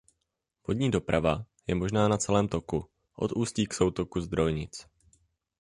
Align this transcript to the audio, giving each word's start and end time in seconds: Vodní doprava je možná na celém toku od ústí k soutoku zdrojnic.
Vodní 0.67 0.91
doprava 0.91 1.45
je 1.67 1.75
možná 1.75 2.07
na 2.07 2.17
celém 2.17 2.47
toku 2.47 2.89
od 3.15 3.31
ústí 3.37 3.65
k 3.65 3.73
soutoku 3.73 4.21
zdrojnic. 4.21 4.87